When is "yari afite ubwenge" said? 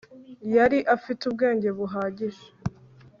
0.55-1.69